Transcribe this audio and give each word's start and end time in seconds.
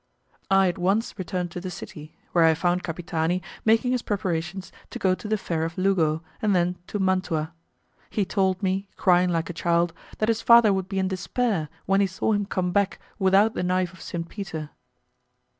I 0.49 0.67
at 0.67 0.79
once 0.79 1.19
returned 1.19 1.51
to 1.51 1.61
the 1.61 1.69
city, 1.69 2.15
where 2.31 2.43
I 2.45 2.55
found 2.55 2.81
Capitani 2.83 3.39
making 3.63 3.91
his 3.91 4.01
preparations 4.01 4.71
to 4.89 4.97
go 4.97 5.13
to 5.13 5.27
the 5.27 5.37
fair 5.37 5.63
of 5.63 5.77
Lugo, 5.77 6.23
and 6.41 6.55
then 6.55 6.79
to 6.87 6.97
Mantua. 6.97 7.53
He 8.09 8.25
told 8.25 8.63
me, 8.63 8.87
crying 8.95 9.29
like 9.29 9.51
a 9.51 9.53
child, 9.53 9.93
that 10.17 10.27
his 10.27 10.41
father 10.41 10.73
would 10.73 10.89
be 10.89 10.97
in 10.97 11.07
despair 11.09 11.69
when 11.85 12.01
he 12.01 12.07
saw 12.07 12.31
him 12.33 12.47
come 12.47 12.71
back 12.71 12.97
without 13.19 13.53
the 13.53 13.61
knife 13.61 13.93
of 13.93 14.01
Saint 14.01 14.27
Peter. 14.27 14.71